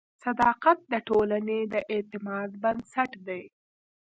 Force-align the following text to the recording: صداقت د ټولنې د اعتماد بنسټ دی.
صداقت 0.23 0.79
د 0.91 0.93
ټولنې 1.07 1.59
د 1.73 1.75
اعتماد 1.93 2.49
بنسټ 2.61 3.11
دی. 3.27 3.43